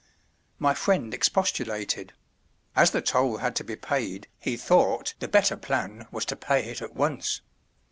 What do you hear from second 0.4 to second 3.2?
My friend expostulated; as the